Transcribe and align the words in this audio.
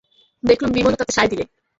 দেখলুম 0.43 0.69
বিমলও 0.73 0.99
তাতে 0.99 1.13
সায় 1.13 1.29
দিলে। 1.31 1.45